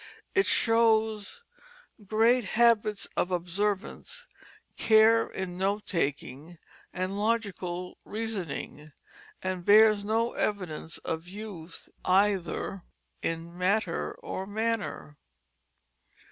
[0.33, 1.43] It shows
[2.07, 4.25] great habits of observance,
[4.75, 6.57] care in note taking,
[6.91, 8.87] and logical reasoning;
[9.43, 12.81] and bears no evidence of youth either
[13.21, 15.19] in matter or manner.